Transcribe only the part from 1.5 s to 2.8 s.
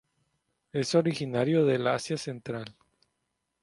del Asia central.